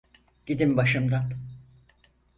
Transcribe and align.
Gidin 0.45 0.77
başımdan! 0.77 1.31